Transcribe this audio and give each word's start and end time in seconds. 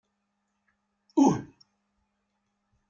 Uh! 1.15 1.41